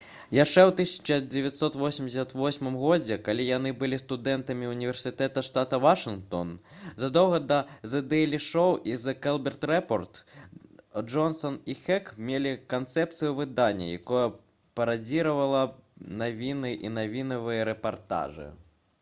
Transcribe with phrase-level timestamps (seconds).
[0.35, 6.53] яшчэ ў 1988 годзе калі яны былі студэнтамі ўніверсітэта штата вашынгтон
[7.03, 7.59] задоўга да
[7.93, 10.23] «зэ дэйлі шоу» і «зэ колберт рэпорт»
[11.11, 14.25] джонсан і хек мелі канцэпцыю выдання якое
[14.81, 18.51] парадзіравала б навіны і навінавыя рэпартажы